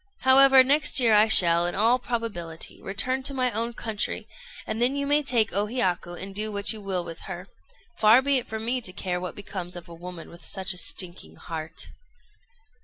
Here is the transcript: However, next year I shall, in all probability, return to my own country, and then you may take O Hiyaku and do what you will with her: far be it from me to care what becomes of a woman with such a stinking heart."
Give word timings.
However, 0.21 0.63
next 0.63 0.99
year 0.99 1.13
I 1.13 1.27
shall, 1.27 1.67
in 1.67 1.75
all 1.75 1.99
probability, 1.99 2.81
return 2.81 3.21
to 3.21 3.35
my 3.35 3.51
own 3.51 3.73
country, 3.73 4.27
and 4.65 4.81
then 4.81 4.95
you 4.95 5.05
may 5.05 5.21
take 5.21 5.53
O 5.53 5.67
Hiyaku 5.67 6.15
and 6.19 6.33
do 6.33 6.51
what 6.51 6.73
you 6.73 6.81
will 6.81 7.05
with 7.05 7.19
her: 7.29 7.47
far 7.99 8.23
be 8.23 8.39
it 8.39 8.47
from 8.47 8.65
me 8.65 8.81
to 8.81 8.93
care 8.93 9.21
what 9.21 9.35
becomes 9.35 9.75
of 9.75 9.87
a 9.87 9.93
woman 9.93 10.31
with 10.31 10.43
such 10.43 10.73
a 10.73 10.79
stinking 10.79 11.35
heart." 11.35 11.91